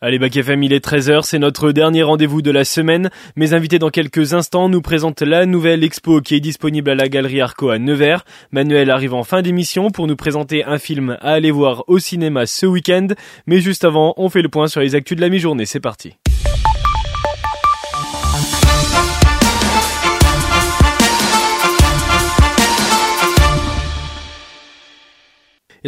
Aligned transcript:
Allez, 0.00 0.20
Bac 0.20 0.36
il 0.36 0.72
est 0.72 0.84
13h, 0.84 1.22
c'est 1.22 1.40
notre 1.40 1.72
dernier 1.72 2.04
rendez-vous 2.04 2.40
de 2.40 2.52
la 2.52 2.64
semaine. 2.64 3.10
Mes 3.34 3.52
invités 3.52 3.80
dans 3.80 3.90
quelques 3.90 4.32
instants 4.32 4.68
nous 4.68 4.80
présentent 4.80 5.22
la 5.22 5.44
nouvelle 5.44 5.82
expo 5.82 6.20
qui 6.20 6.36
est 6.36 6.40
disponible 6.40 6.90
à 6.90 6.94
la 6.94 7.08
Galerie 7.08 7.40
Arco 7.40 7.70
à 7.70 7.80
Nevers. 7.80 8.24
Manuel 8.52 8.90
arrive 8.90 9.14
en 9.14 9.24
fin 9.24 9.42
d'émission 9.42 9.90
pour 9.90 10.06
nous 10.06 10.14
présenter 10.14 10.62
un 10.62 10.78
film 10.78 11.18
à 11.20 11.32
aller 11.32 11.50
voir 11.50 11.82
au 11.88 11.98
cinéma 11.98 12.46
ce 12.46 12.64
week-end. 12.64 13.08
Mais 13.48 13.60
juste 13.60 13.84
avant, 13.84 14.14
on 14.18 14.28
fait 14.28 14.42
le 14.42 14.48
point 14.48 14.68
sur 14.68 14.80
les 14.80 14.94
actus 14.94 15.16
de 15.16 15.20
la 15.20 15.30
mi-journée. 15.30 15.66
C'est 15.66 15.80
parti. 15.80 16.14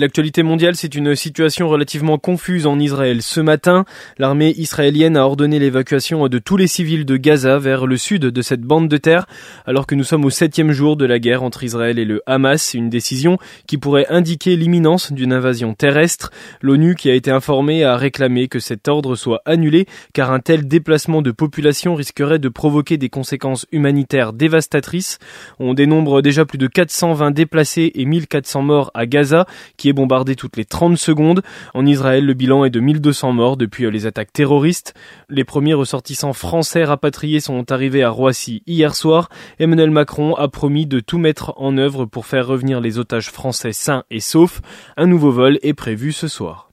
L'actualité 0.01 0.43
mondiale, 0.43 0.77
c'est 0.77 0.95
une 0.95 1.15
situation 1.15 1.69
relativement 1.69 2.17
confuse 2.17 2.67
en 2.67 2.79
Israël. 2.79 3.21
Ce 3.21 3.39
matin, 3.39 3.85
l'armée 4.17 4.55
israélienne 4.57 5.15
a 5.15 5.27
ordonné 5.27 5.59
l'évacuation 5.59 6.27
de 6.27 6.39
tous 6.39 6.57
les 6.57 6.69
civils 6.69 7.05
de 7.05 7.19
Gaza 7.19 7.59
vers 7.59 7.85
le 7.85 7.99
sud 7.99 8.23
de 8.23 8.41
cette 8.41 8.63
bande 8.63 8.89
de 8.89 8.97
terre, 8.97 9.27
alors 9.67 9.87
que 9.87 9.95
nous 9.95 10.03
sommes 10.03 10.25
au 10.25 10.31
septième 10.31 10.73
jour 10.73 10.97
de 10.97 11.05
la 11.05 11.19
guerre 11.19 11.43
entre 11.43 11.65
Israël 11.65 11.99
et 11.99 12.07
le 12.07 12.23
Hamas, 12.25 12.73
une 12.73 12.89
décision 12.89 13.37
qui 13.67 13.77
pourrait 13.77 14.07
indiquer 14.09 14.57
l'imminence 14.57 15.13
d'une 15.13 15.35
invasion 15.35 15.75
terrestre. 15.75 16.31
L'ONU, 16.63 16.95
qui 16.95 17.11
a 17.11 17.15
été 17.15 17.31
informée, 17.31 17.85
a 17.85 17.99
réclamé 17.99 18.49
que 18.49 18.59
cet 18.59 18.89
ordre 18.89 19.17
soit 19.17 19.43
annulé, 19.45 19.85
car 20.15 20.33
un 20.33 20.41
tel 20.41 20.67
déplacement 20.67 21.21
de 21.21 21.31
population 21.31 21.95
risquerait 21.95 22.39
de 22.39 22.49
provoquer 22.49 22.97
des 22.97 23.11
conséquences 23.11 23.67
humanitaires 23.71 24.33
dévastatrices. 24.33 25.19
On 25.59 25.75
dénombre 25.75 26.23
déjà 26.23 26.47
plus 26.47 26.57
de 26.57 26.69
420 26.69 27.33
déplacés 27.33 27.93
et 27.95 28.07
1400 28.07 28.63
morts 28.63 28.91
à 28.95 29.05
Gaza, 29.05 29.45
qui 29.77 29.90
est 29.91 29.93
bombardé 29.93 30.35
toutes 30.35 30.57
les 30.57 30.65
30 30.65 30.97
secondes. 30.97 31.43
En 31.75 31.85
Israël, 31.85 32.25
le 32.25 32.35
bilan 32.35 32.65
est 32.65 32.71
de 32.71 32.81
1200 32.81 33.33
morts 33.33 33.57
depuis 33.57 33.85
euh, 33.85 33.91
les 33.91 34.07
attaques 34.07 34.33
terroristes. 34.33 34.95
Les 35.29 35.45
premiers 35.45 35.75
ressortissants 35.75 36.33
français 36.33 36.85
rapatriés 36.85 37.41
sont 37.41 37.71
arrivés 37.71 38.03
à 38.03 38.11
Roissy 38.11 38.63
hier 38.67 38.95
soir. 38.95 39.29
Emmanuel 39.59 39.91
Macron 39.91 40.35
a 40.35 40.49
promis 40.49 40.87
de 40.87 41.01
tout 41.01 41.19
mettre 41.19 41.53
en 41.57 41.77
œuvre 41.77 42.07
pour 42.07 42.27
faire 42.27 42.47
revenir 42.47 42.81
les 42.81 42.99
otages 42.99 43.31
français 43.31 43.73
sains 43.73 44.05
et 44.11 44.21
saufs. 44.21 44.63
Un 44.97 45.07
nouveau 45.07 45.31
vol 45.31 45.59
est 45.63 45.75
prévu 45.75 46.13
ce 46.13 46.29
soir. 46.29 46.70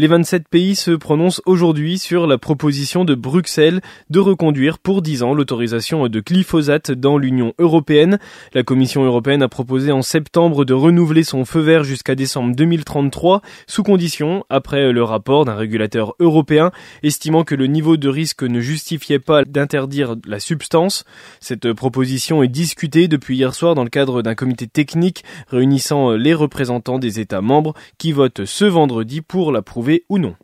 Les 0.00 0.06
27 0.06 0.48
pays 0.48 0.76
se 0.76 0.92
prononcent 0.92 1.42
aujourd'hui 1.44 1.98
sur 1.98 2.26
la 2.26 2.38
proposition 2.38 3.04
de 3.04 3.14
Bruxelles 3.14 3.82
de 4.08 4.18
reconduire 4.18 4.78
pour 4.78 5.02
10 5.02 5.22
ans 5.22 5.34
l'autorisation 5.34 6.08
de 6.08 6.20
glyphosate 6.20 6.90
dans 6.90 7.18
l'Union 7.18 7.52
européenne. 7.58 8.18
La 8.54 8.62
Commission 8.62 9.04
européenne 9.04 9.42
a 9.42 9.48
proposé 9.48 9.92
en 9.92 10.00
septembre 10.00 10.64
de 10.64 10.72
renouveler 10.72 11.22
son 11.22 11.44
feu 11.44 11.60
vert 11.60 11.84
jusqu'à 11.84 12.14
décembre 12.14 12.56
2033, 12.56 13.42
sous 13.66 13.82
condition, 13.82 14.42
après 14.48 14.90
le 14.90 15.04
rapport 15.04 15.44
d'un 15.44 15.54
régulateur 15.54 16.14
européen 16.18 16.70
estimant 17.02 17.44
que 17.44 17.54
le 17.54 17.66
niveau 17.66 17.98
de 17.98 18.08
risque 18.08 18.42
ne 18.42 18.60
justifiait 18.60 19.18
pas 19.18 19.44
d'interdire 19.44 20.16
la 20.26 20.40
substance. 20.40 21.04
Cette 21.40 21.74
proposition 21.74 22.42
est 22.42 22.48
discutée 22.48 23.06
depuis 23.06 23.36
hier 23.36 23.54
soir 23.54 23.74
dans 23.74 23.84
le 23.84 23.90
cadre 23.90 24.22
d'un 24.22 24.34
comité 24.34 24.66
technique 24.66 25.24
réunissant 25.48 26.12
les 26.12 26.32
représentants 26.32 26.98
des 26.98 27.20
États 27.20 27.42
membres 27.42 27.74
qui 27.98 28.12
votent 28.12 28.46
ce 28.46 28.64
vendredi 28.64 29.20
pour 29.20 29.52
l'approuver 29.52 29.89
ou 30.08 30.18
non. 30.18 30.36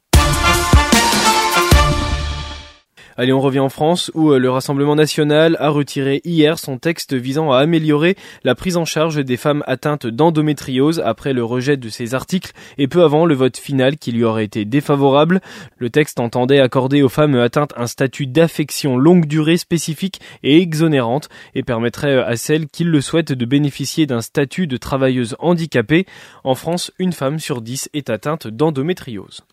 Allez, 3.18 3.32
on 3.32 3.40
revient 3.40 3.60
en 3.60 3.70
France 3.70 4.10
où 4.14 4.30
euh, 4.30 4.38
le 4.38 4.50
Rassemblement 4.50 4.94
national 4.94 5.56
a 5.58 5.70
retiré 5.70 6.20
hier 6.24 6.58
son 6.58 6.76
texte 6.76 7.14
visant 7.14 7.50
à 7.50 7.60
améliorer 7.60 8.14
la 8.44 8.54
prise 8.54 8.76
en 8.76 8.84
charge 8.84 9.24
des 9.24 9.38
femmes 9.38 9.62
atteintes 9.66 10.06
d'endométriose 10.06 11.00
après 11.00 11.32
le 11.32 11.42
rejet 11.42 11.78
de 11.78 11.88
ces 11.88 12.14
articles 12.14 12.52
et 12.76 12.88
peu 12.88 13.02
avant 13.04 13.24
le 13.24 13.34
vote 13.34 13.56
final 13.56 13.96
qui 13.96 14.12
lui 14.12 14.22
aurait 14.22 14.44
été 14.44 14.66
défavorable. 14.66 15.40
Le 15.78 15.88
texte 15.88 16.20
entendait 16.20 16.60
accorder 16.60 17.00
aux 17.00 17.08
femmes 17.08 17.36
atteintes 17.36 17.72
un 17.78 17.86
statut 17.86 18.26
d'affection 18.26 18.98
longue 18.98 19.24
durée 19.24 19.56
spécifique 19.56 20.20
et 20.42 20.60
exonérante 20.60 21.30
et 21.54 21.62
permettrait 21.62 22.22
à 22.22 22.36
celles 22.36 22.66
qui 22.66 22.84
le 22.84 23.00
souhaitent 23.00 23.32
de 23.32 23.44
bénéficier 23.46 24.04
d'un 24.04 24.20
statut 24.20 24.66
de 24.66 24.76
travailleuse 24.76 25.36
handicapée. 25.38 26.04
En 26.44 26.54
France, 26.54 26.92
une 26.98 27.12
femme 27.12 27.38
sur 27.38 27.62
dix 27.62 27.88
est 27.94 28.10
atteinte 28.10 28.46
d'endométriose. 28.46 29.46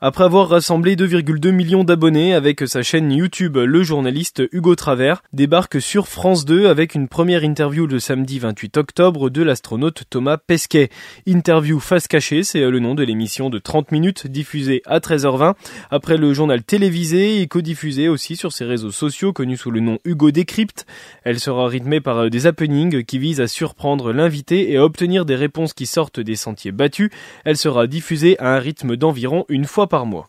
Après 0.00 0.22
avoir 0.22 0.48
rassemblé 0.48 0.94
2,2 0.94 1.50
millions 1.50 1.82
d'abonnés 1.82 2.32
avec 2.32 2.60
sa 2.68 2.84
chaîne 2.84 3.10
YouTube, 3.10 3.56
le 3.56 3.82
journaliste 3.82 4.44
Hugo 4.52 4.76
Travers 4.76 5.24
débarque 5.32 5.82
sur 5.82 6.06
France 6.06 6.44
2 6.44 6.68
avec 6.68 6.94
une 6.94 7.08
première 7.08 7.42
interview 7.42 7.84
le 7.84 7.98
samedi 7.98 8.38
28 8.38 8.76
octobre 8.76 9.28
de 9.28 9.42
l'astronaute 9.42 10.04
Thomas 10.08 10.36
Pesquet. 10.36 10.90
Interview 11.26 11.80
face 11.80 12.06
cachée, 12.06 12.44
c'est 12.44 12.60
le 12.60 12.78
nom 12.78 12.94
de 12.94 13.02
l'émission 13.02 13.50
de 13.50 13.58
30 13.58 13.90
minutes 13.90 14.28
diffusée 14.28 14.82
à 14.86 15.00
13h20 15.00 15.54
après 15.90 16.16
le 16.16 16.32
journal 16.32 16.62
télévisé 16.62 17.40
et 17.40 17.48
codiffusé 17.48 18.08
aussi 18.08 18.36
sur 18.36 18.52
ses 18.52 18.66
réseaux 18.66 18.92
sociaux 18.92 19.32
connus 19.32 19.56
sous 19.56 19.72
le 19.72 19.80
nom 19.80 19.98
Hugo 20.04 20.30
Décrypte. 20.30 20.86
Elle 21.24 21.40
sera 21.40 21.66
rythmée 21.66 22.00
par 22.00 22.30
des 22.30 22.46
happenings 22.46 23.02
qui 23.02 23.18
visent 23.18 23.40
à 23.40 23.48
surprendre 23.48 24.12
l'invité 24.12 24.70
et 24.70 24.76
à 24.76 24.84
obtenir 24.84 25.24
des 25.24 25.34
réponses 25.34 25.72
qui 25.72 25.86
sortent 25.86 26.20
des 26.20 26.36
sentiers 26.36 26.70
battus. 26.70 27.10
Elle 27.44 27.56
sera 27.56 27.88
diffusée 27.88 28.38
à 28.38 28.54
un 28.54 28.60
rythme 28.60 28.94
d'environ 28.94 29.44
une 29.48 29.64
fois 29.64 29.87
par 29.88 30.06
mois. 30.06 30.28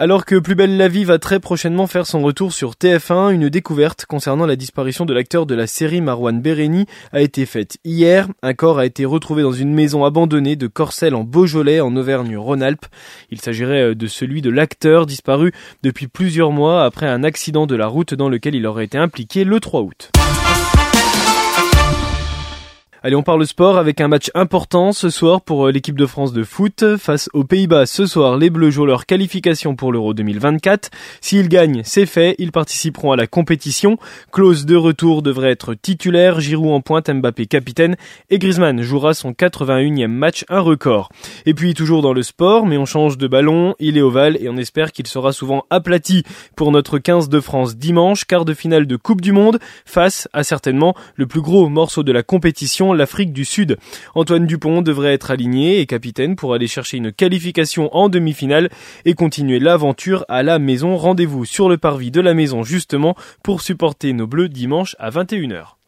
Alors 0.00 0.24
que 0.24 0.36
Plus 0.36 0.54
belle 0.54 0.78
la 0.78 0.88
vie 0.88 1.04
va 1.04 1.18
très 1.18 1.40
prochainement 1.40 1.86
faire 1.86 2.06
son 2.06 2.22
retour 2.22 2.54
sur 2.54 2.70
TF1, 2.72 3.34
une 3.34 3.50
découverte 3.50 4.06
concernant 4.06 4.46
la 4.46 4.56
disparition 4.56 5.04
de 5.04 5.12
l'acteur 5.12 5.44
de 5.44 5.54
la 5.54 5.66
série 5.66 6.00
Marwan 6.00 6.40
Bereni 6.40 6.86
a 7.12 7.20
été 7.20 7.44
faite 7.44 7.76
hier. 7.84 8.26
Un 8.42 8.54
corps 8.54 8.78
a 8.78 8.86
été 8.86 9.04
retrouvé 9.04 9.42
dans 9.42 9.52
une 9.52 9.74
maison 9.74 10.06
abandonnée 10.06 10.56
de 10.56 10.68
Corcelles 10.68 11.14
en 11.14 11.22
Beaujolais 11.22 11.80
en 11.80 11.94
Auvergne-Rhône-Alpes. 11.94 12.86
Il 13.30 13.42
s'agirait 13.42 13.90
euh, 13.90 13.94
de 13.94 14.06
celui 14.06 14.40
de 14.40 14.48
l'acteur 14.48 15.04
disparu 15.04 15.52
depuis 15.82 16.06
plusieurs 16.06 16.50
mois 16.50 16.82
après 16.86 17.06
un 17.06 17.22
accident 17.22 17.66
de 17.66 17.76
la 17.76 17.86
route 17.86 18.14
dans 18.14 18.30
lequel 18.30 18.54
il 18.54 18.66
aurait 18.66 18.86
été 18.86 18.96
impliqué 18.96 19.44
le 19.44 19.60
3 19.60 19.82
août. 19.82 20.10
Allez, 23.02 23.16
on 23.16 23.22
parle 23.22 23.46
sport 23.46 23.78
avec 23.78 24.02
un 24.02 24.08
match 24.08 24.30
important 24.34 24.92
ce 24.92 25.08
soir 25.08 25.40
pour 25.40 25.66
euh, 25.66 25.72
l'équipe 25.72 25.98
de 25.98 26.04
France 26.04 26.34
de 26.34 26.44
foot. 26.44 26.98
Face 26.98 27.30
aux 27.32 27.44
Pays-Bas, 27.44 27.86
ce 27.86 28.04
soir, 28.04 28.36
les 28.36 28.50
Bleus 28.50 28.68
jouent 28.68 28.84
leur 28.84 29.06
qualification 29.06 29.74
pour 29.74 29.90
l'Euro 29.90 30.12
2024. 30.12 30.90
S'ils 31.22 31.48
gagnent, 31.48 31.80
c'est 31.82 32.04
fait, 32.04 32.34
ils 32.38 32.52
participeront 32.52 33.12
à 33.12 33.16
la 33.16 33.26
compétition. 33.26 33.96
Clause 34.32 34.66
de 34.66 34.76
retour 34.76 35.22
devrait 35.22 35.50
être 35.50 35.72
titulaire, 35.72 36.40
Giroud 36.40 36.74
en 36.74 36.82
pointe, 36.82 37.08
Mbappé 37.08 37.46
capitaine 37.46 37.96
et 38.28 38.38
Griezmann 38.38 38.82
jouera 38.82 39.14
son 39.14 39.32
81e 39.32 40.08
match, 40.08 40.44
un 40.50 40.60
record. 40.60 41.08
Et 41.46 41.54
puis 41.54 41.72
toujours 41.72 42.02
dans 42.02 42.12
le 42.12 42.22
sport, 42.22 42.66
mais 42.66 42.76
on 42.76 42.84
change 42.84 43.16
de 43.16 43.28
ballon, 43.28 43.74
il 43.78 43.96
est 43.96 44.02
ovale 44.02 44.36
et 44.42 44.50
on 44.50 44.58
espère 44.58 44.92
qu'il 44.92 45.06
sera 45.06 45.32
souvent 45.32 45.64
aplati 45.70 46.22
pour 46.54 46.70
notre 46.70 46.98
15 46.98 47.30
de 47.30 47.40
France 47.40 47.78
dimanche, 47.78 48.26
quart 48.26 48.44
de 48.44 48.52
finale 48.52 48.86
de 48.86 48.96
Coupe 48.96 49.22
du 49.22 49.32
Monde, 49.32 49.58
face 49.86 50.28
à 50.34 50.44
certainement 50.44 50.94
le 51.14 51.26
plus 51.26 51.40
gros 51.40 51.70
morceau 51.70 52.02
de 52.02 52.12
la 52.12 52.22
compétition 52.22 52.89
l'Afrique 52.94 53.32
du 53.32 53.44
Sud. 53.44 53.78
Antoine 54.14 54.46
Dupont 54.46 54.82
devrait 54.82 55.14
être 55.14 55.30
aligné 55.30 55.80
et 55.80 55.86
capitaine 55.86 56.36
pour 56.36 56.54
aller 56.54 56.66
chercher 56.66 56.98
une 56.98 57.12
qualification 57.12 57.94
en 57.96 58.08
demi-finale 58.08 58.70
et 59.04 59.14
continuer 59.14 59.58
l'aventure 59.58 60.24
à 60.28 60.42
la 60.42 60.58
maison. 60.58 60.96
Rendez-vous 60.96 61.44
sur 61.44 61.68
le 61.68 61.78
parvis 61.78 62.10
de 62.10 62.20
la 62.20 62.34
maison 62.34 62.62
justement 62.62 63.16
pour 63.42 63.62
supporter 63.62 64.12
nos 64.12 64.26
bleus 64.26 64.48
dimanche 64.48 64.96
à 64.98 65.10
21h. 65.10 65.79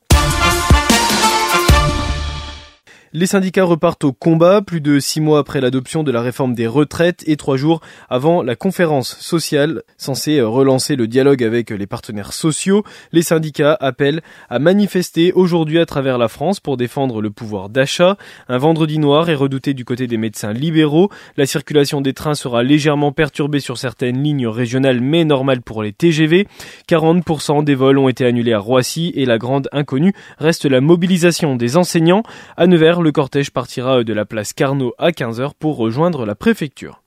Les 3.14 3.26
syndicats 3.26 3.64
repartent 3.64 4.04
au 4.04 4.14
combat 4.14 4.62
plus 4.62 4.80
de 4.80 4.98
six 4.98 5.20
mois 5.20 5.40
après 5.40 5.60
l'adoption 5.60 6.02
de 6.02 6.10
la 6.10 6.22
réforme 6.22 6.54
des 6.54 6.66
retraites 6.66 7.22
et 7.26 7.36
trois 7.36 7.58
jours 7.58 7.82
avant 8.08 8.42
la 8.42 8.56
conférence 8.56 9.18
sociale 9.18 9.82
censée 9.98 10.40
relancer 10.40 10.96
le 10.96 11.06
dialogue 11.06 11.44
avec 11.44 11.68
les 11.68 11.86
partenaires 11.86 12.32
sociaux. 12.32 12.84
Les 13.12 13.20
syndicats 13.20 13.76
appellent 13.78 14.22
à 14.48 14.58
manifester 14.58 15.30
aujourd'hui 15.34 15.78
à 15.78 15.84
travers 15.84 16.16
la 16.16 16.28
France 16.28 16.58
pour 16.58 16.78
défendre 16.78 17.20
le 17.20 17.28
pouvoir 17.30 17.68
d'achat. 17.68 18.16
Un 18.48 18.56
vendredi 18.56 18.98
noir 18.98 19.28
est 19.28 19.34
redouté 19.34 19.74
du 19.74 19.84
côté 19.84 20.06
des 20.06 20.16
médecins 20.16 20.54
libéraux. 20.54 21.10
La 21.36 21.44
circulation 21.44 22.00
des 22.00 22.14
trains 22.14 22.34
sera 22.34 22.62
légèrement 22.62 23.12
perturbée 23.12 23.60
sur 23.60 23.76
certaines 23.76 24.22
lignes 24.22 24.48
régionales 24.48 25.02
mais 25.02 25.26
normale 25.26 25.60
pour 25.60 25.82
les 25.82 25.92
TGV. 25.92 26.46
40% 26.88 27.62
des 27.62 27.74
vols 27.74 27.98
ont 27.98 28.08
été 28.08 28.24
annulés 28.24 28.54
à 28.54 28.58
Roissy 28.58 29.12
et 29.16 29.26
la 29.26 29.36
grande 29.36 29.68
inconnue 29.70 30.14
reste 30.38 30.64
la 30.64 30.80
mobilisation 30.80 31.56
des 31.56 31.76
enseignants. 31.76 32.22
À 32.56 32.66
Nevers, 32.66 33.01
le 33.02 33.12
cortège 33.12 33.50
partira 33.50 34.04
de 34.04 34.12
la 34.12 34.24
place 34.24 34.52
Carnot 34.52 34.94
à 34.98 35.10
15h 35.10 35.50
pour 35.58 35.76
rejoindre 35.76 36.24
la 36.24 36.34
préfecture. 36.34 37.02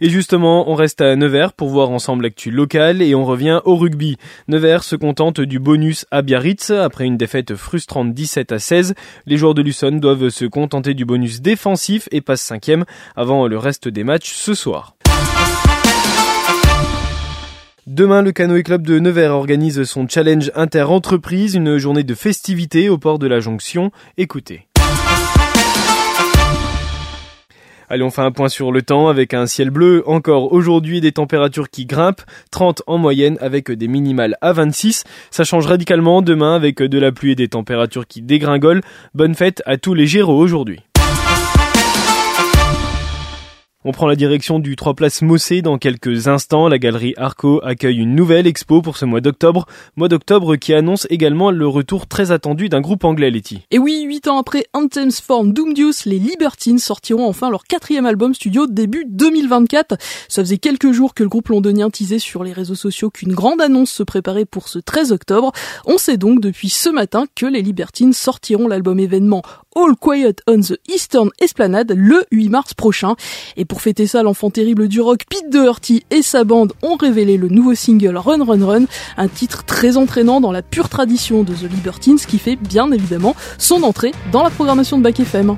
Et 0.00 0.10
justement, 0.10 0.68
on 0.70 0.74
reste 0.74 1.00
à 1.00 1.14
Nevers 1.16 1.52
pour 1.52 1.68
voir 1.68 1.90
ensemble 1.90 2.24
l'actu 2.24 2.50
locale 2.50 3.00
et 3.00 3.14
on 3.14 3.24
revient 3.24 3.60
au 3.64 3.76
rugby. 3.76 4.16
Nevers 4.48 4.82
se 4.82 4.96
contente 4.96 5.40
du 5.40 5.58
bonus 5.58 6.04
à 6.10 6.22
Biarritz 6.22 6.70
après 6.70 7.04
une 7.04 7.16
défaite 7.16 7.54
frustrante 7.54 8.12
17 8.12 8.52
à 8.52 8.58
16. 8.58 8.94
Les 9.26 9.36
joueurs 9.36 9.54
de 9.54 9.62
Luçon 9.62 9.92
doivent 9.92 10.30
se 10.30 10.44
contenter 10.44 10.94
du 10.94 11.04
bonus 11.04 11.40
défensif 11.40 12.08
et 12.10 12.20
passent 12.20 12.42
cinquième 12.42 12.84
avant 13.14 13.46
le 13.46 13.56
reste 13.56 13.88
des 13.88 14.04
matchs 14.04 14.32
ce 14.34 14.54
soir. 14.54 14.96
Demain, 17.86 18.22
le 18.22 18.32
Canoë 18.32 18.62
Club 18.62 18.86
de 18.86 18.98
Nevers 18.98 19.34
organise 19.34 19.84
son 19.84 20.08
challenge 20.08 20.50
inter-entreprise, 20.54 21.54
une 21.54 21.76
journée 21.76 22.02
de 22.02 22.14
festivités 22.14 22.88
au 22.88 22.96
port 22.96 23.18
de 23.18 23.26
la 23.26 23.40
Jonction. 23.40 23.90
Écoutez. 24.16 24.66
Allez, 27.90 28.02
on 28.02 28.10
fait 28.10 28.22
un 28.22 28.32
point 28.32 28.48
sur 28.48 28.72
le 28.72 28.80
temps 28.80 29.08
avec 29.08 29.34
un 29.34 29.44
ciel 29.44 29.68
bleu 29.68 30.02
encore 30.06 30.54
aujourd'hui, 30.54 31.02
des 31.02 31.12
températures 31.12 31.68
qui 31.68 31.84
grimpent, 31.84 32.22
30 32.52 32.82
en 32.86 32.96
moyenne 32.96 33.36
avec 33.42 33.70
des 33.70 33.86
minimales 33.86 34.38
à 34.40 34.54
26. 34.54 35.04
Ça 35.30 35.44
change 35.44 35.66
radicalement 35.66 36.22
demain 36.22 36.54
avec 36.54 36.78
de 36.78 36.98
la 36.98 37.12
pluie 37.12 37.32
et 37.32 37.36
des 37.36 37.48
températures 37.48 38.06
qui 38.06 38.22
dégringolent. 38.22 38.82
Bonne 39.12 39.34
fête 39.34 39.62
à 39.66 39.76
tous 39.76 39.92
les 39.92 40.06
Géros 40.06 40.38
aujourd'hui. 40.38 40.80
On 43.86 43.92
prend 43.92 44.06
la 44.06 44.16
direction 44.16 44.60
du 44.60 44.76
3 44.76 44.94
Place 44.94 45.20
Mossé 45.20 45.60
dans 45.60 45.76
quelques 45.76 46.26
instants. 46.26 46.68
La 46.68 46.78
galerie 46.78 47.12
Arco 47.18 47.60
accueille 47.62 47.98
une 47.98 48.14
nouvelle 48.14 48.46
expo 48.46 48.80
pour 48.80 48.96
ce 48.96 49.04
mois 49.04 49.20
d'octobre. 49.20 49.66
Mois 49.96 50.08
d'octobre 50.08 50.56
qui 50.56 50.72
annonce 50.72 51.06
également 51.10 51.50
le 51.50 51.68
retour 51.68 52.06
très 52.06 52.32
attendu 52.32 52.70
d'un 52.70 52.80
groupe 52.80 53.04
anglais, 53.04 53.30
Letty. 53.30 53.66
Et 53.70 53.78
oui, 53.78 54.04
huit 54.06 54.26
ans 54.26 54.38
après 54.38 54.64
Anthems 54.72 55.20
Form 55.22 55.52
Doomdius, 55.52 56.06
les 56.06 56.18
Libertines 56.18 56.78
sortiront 56.78 57.28
enfin 57.28 57.50
leur 57.50 57.64
quatrième 57.64 58.06
album 58.06 58.32
studio 58.32 58.66
début 58.66 59.04
2024. 59.06 59.98
Ça 60.30 60.42
faisait 60.42 60.56
quelques 60.56 60.92
jours 60.92 61.12
que 61.12 61.22
le 61.22 61.28
groupe 61.28 61.48
londonien 61.48 61.90
teasait 61.90 62.18
sur 62.18 62.42
les 62.42 62.54
réseaux 62.54 62.74
sociaux 62.74 63.10
qu'une 63.10 63.34
grande 63.34 63.60
annonce 63.60 63.90
se 63.90 64.02
préparait 64.02 64.46
pour 64.46 64.68
ce 64.68 64.78
13 64.78 65.12
octobre. 65.12 65.52
On 65.84 65.98
sait 65.98 66.16
donc 66.16 66.40
depuis 66.40 66.70
ce 66.70 66.88
matin 66.88 67.26
que 67.34 67.44
les 67.44 67.60
Libertines 67.60 68.14
sortiront 68.14 68.66
l'album 68.66 68.98
événement 68.98 69.42
All 69.74 69.96
Quiet 69.96 70.36
on 70.46 70.60
the 70.60 70.78
Eastern 70.88 71.30
Esplanade 71.40 71.92
le 71.96 72.24
8 72.30 72.48
mars 72.48 72.74
prochain. 72.74 73.14
Et 73.56 73.64
pour 73.64 73.80
fêter 73.80 74.06
ça, 74.06 74.22
l'enfant 74.22 74.50
terrible 74.50 74.88
du 74.88 75.00
rock 75.00 75.22
Pete 75.28 75.50
Doherty 75.50 76.04
et 76.10 76.22
sa 76.22 76.44
bande 76.44 76.72
ont 76.82 76.96
révélé 76.96 77.36
le 77.36 77.48
nouveau 77.48 77.74
single 77.74 78.16
Run 78.16 78.44
Run 78.44 78.64
Run, 78.64 78.84
un 79.16 79.28
titre 79.28 79.64
très 79.64 79.96
entraînant 79.96 80.40
dans 80.40 80.52
la 80.52 80.62
pure 80.62 80.88
tradition 80.88 81.42
de 81.42 81.54
The 81.54 81.70
Libertines 81.70 82.18
qui 82.18 82.38
fait 82.38 82.56
bien 82.56 82.90
évidemment 82.92 83.34
son 83.58 83.82
entrée 83.82 84.12
dans 84.32 84.42
la 84.42 84.50
programmation 84.50 84.98
de 84.98 85.02
Back 85.02 85.20
FM. 85.20 85.56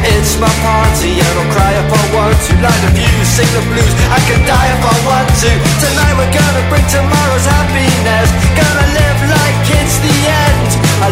It's 0.00 0.40
my 0.40 0.48
party 0.64 1.20
and 1.20 1.34
I'll 1.36 1.52
cry 1.52 1.72
if 1.76 1.90
I 1.92 2.04
want 2.16 2.36
to. 2.48 2.52
Light 2.64 2.80
the 2.88 2.92
views, 2.96 3.28
sing 3.28 3.50
the 3.52 3.64
blues, 3.68 3.92
I 4.08 4.18
can 4.24 4.40
die 4.48 4.68
if 4.72 4.80
I 4.80 4.96
want 5.04 5.28
to. 5.28 5.50
Tonight 5.76 6.14
we're 6.16 6.32
gonna 6.32 6.64
bring 6.72 6.86
tomorrow's 6.88 7.44
happiness. 7.44 8.28
Gonna 8.56 8.88
live 8.96 9.18
like 9.28 9.60
it's 9.76 9.96
the 10.00 10.16
end. 10.24 10.68
I 11.04 11.08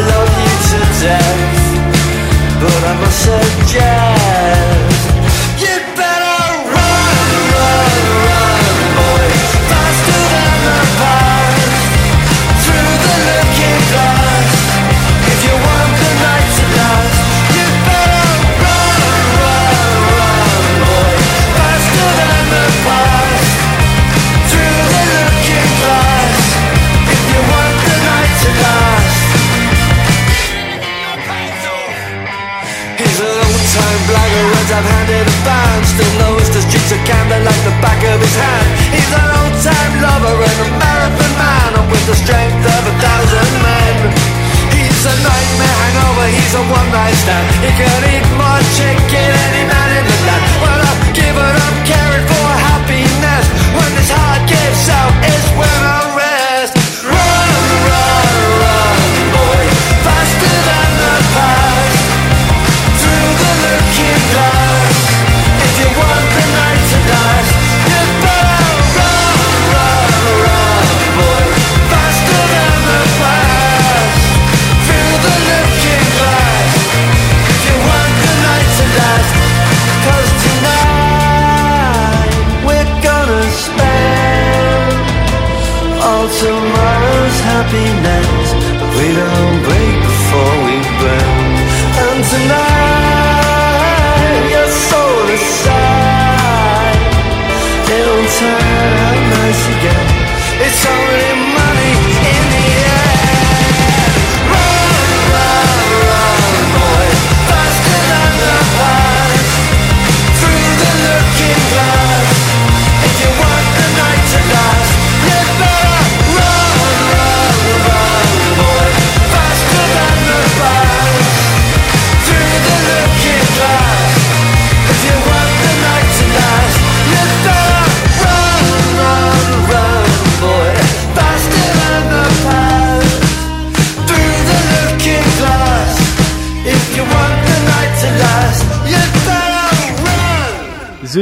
I've 34.78 34.84
handed 34.84 35.26
a 35.26 35.36
fan 35.42 35.76
Still 35.82 36.14
knows 36.22 36.46
the 36.54 36.62
streets 36.62 36.92
of 36.92 37.00
Camden 37.02 37.42
like 37.42 37.62
the 37.66 37.74
back 37.82 37.98
of 38.04 38.20
his 38.22 38.36
hand. 38.36 38.66
He's 38.94 39.10
an 39.10 39.28
old-time 39.42 39.92
lover 39.98 40.38
and 40.38 40.58
a 40.62 40.68
marathon 40.78 41.32
man 41.34 41.70
And 41.82 41.86
with 41.90 42.04
the 42.06 42.14
strength 42.14 42.62
of 42.62 42.82
a 42.86 42.94
thousand 43.02 43.52
men. 43.58 43.96
He's 44.70 45.02
a 45.02 45.14
nightmare 45.24 45.76
hangover, 45.82 46.26
he's 46.30 46.54
a 46.54 46.62
one-night 46.62 47.16
stand. 47.18 47.46
He 47.64 47.70
could 47.74 48.02
eat 48.12 48.26
more 48.38 48.62
chicken 48.78 49.30
any 49.50 49.64
man 49.66 49.87
happiness 87.48 88.48
But 88.80 88.90
we 88.98 89.08
don't 89.20 89.58
break 89.66 89.94
before 90.08 90.56
we 90.66 90.76
burn. 91.00 91.52
And 92.04 92.20
tonight 92.32 92.77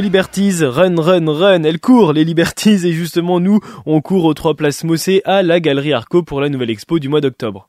Liberties, 0.01 0.63
run, 0.63 1.01
run, 1.01 1.33
run, 1.33 1.63
elles 1.63 1.81
courent, 1.81 2.13
les 2.13 2.25
Liberties, 2.25 2.87
et 2.87 2.93
justement 2.93 3.41
nous, 3.41 3.61
on 3.87 4.01
court 4.01 4.25
aux 4.27 4.35
trois 4.35 4.55
places 4.55 4.85
Mossé 4.85 5.23
à 5.25 5.43
la 5.43 5.59
Galerie 5.59 5.93
Arco 5.95 6.23
pour 6.23 6.41
la 6.41 6.49
nouvelle 6.51 6.71
expo 6.71 6.99
du 6.99 7.09
mois 7.09 7.21
d'octobre. 7.21 7.65